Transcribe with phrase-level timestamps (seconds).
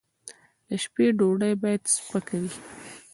[0.67, 2.51] د شپې ډوډۍ باید سپکه وي